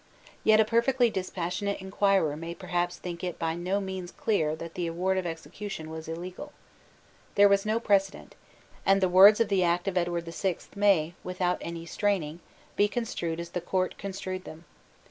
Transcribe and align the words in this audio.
Yet 0.43 0.59
a 0.59 0.65
perfectly 0.65 1.11
dispassionate 1.11 1.79
inquirer 1.79 2.35
may 2.35 2.55
perhaps 2.55 2.97
think 2.97 3.23
it 3.23 3.37
by 3.37 3.53
no 3.53 3.79
means 3.79 4.11
clear 4.11 4.55
that 4.55 4.73
the 4.73 4.87
award 4.87 5.19
of 5.19 5.27
execution 5.27 5.91
was 5.91 6.07
illegal. 6.07 6.53
There 7.35 7.47
was 7.47 7.67
no 7.67 7.79
precedent; 7.79 8.33
and 8.83 8.99
the 8.99 9.07
words 9.07 9.39
of 9.39 9.47
the 9.49 9.63
Act 9.63 9.87
of 9.87 9.99
Edward 9.99 10.25
the 10.25 10.31
Sixth 10.31 10.75
may, 10.75 11.13
without 11.23 11.59
any 11.61 11.85
straining, 11.85 12.39
be 12.75 12.87
construed 12.87 13.39
as 13.39 13.49
the 13.49 13.61
Court 13.61 13.95
construed 13.99 14.43
them. 14.43 14.65